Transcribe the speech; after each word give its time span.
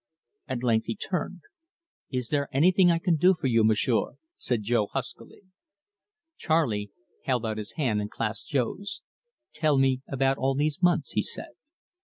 At 0.47 0.63
length 0.63 0.87
he 0.87 0.95
turned. 0.95 1.41
"Is 2.11 2.29
there 2.29 2.49
anything 2.51 2.89
I 2.89 2.97
can 2.97 3.17
do 3.17 3.35
for 3.35 3.45
you, 3.45 3.63
M'sieu'?" 3.63 4.17
said 4.35 4.63
Jo 4.63 4.87
huskily. 4.87 5.43
Charley 6.37 6.89
held 7.25 7.45
out 7.45 7.59
his 7.59 7.73
hand 7.73 8.01
and 8.01 8.09
clasped 8.09 8.49
Jo's. 8.49 9.01
"Tell 9.53 9.77
me 9.77 10.01
about 10.07 10.39
all 10.39 10.55
these 10.55 10.81
months," 10.81 11.11
he 11.11 11.21
said. 11.21 11.49